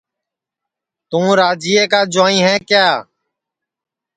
تُوں 1.09 1.27
راجِئے 1.39 1.83
کا 1.91 1.99
جُوائیں 2.13 2.41
ہے 2.45 2.55
کِیا 2.69 2.87